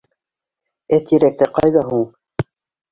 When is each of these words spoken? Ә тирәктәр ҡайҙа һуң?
Ә 0.97 0.99
тирәктәр 1.11 1.55
ҡайҙа 1.59 1.87
һуң? 1.93 2.07